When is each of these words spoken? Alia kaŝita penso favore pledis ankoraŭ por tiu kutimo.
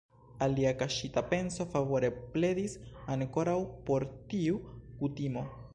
Alia 0.43 0.69
kaŝita 0.77 1.23
penso 1.33 1.67
favore 1.73 2.11
pledis 2.37 2.75
ankoraŭ 3.17 3.57
por 3.91 4.09
tiu 4.35 4.63
kutimo. 5.03 5.49